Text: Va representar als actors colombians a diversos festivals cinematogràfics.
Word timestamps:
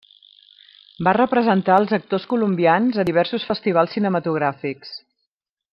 Va 1.07 1.13
representar 1.17 1.75
als 1.75 1.93
actors 1.99 2.25
colombians 2.33 2.97
a 3.03 3.05
diversos 3.11 3.47
festivals 3.51 3.95
cinematogràfics. 3.99 4.99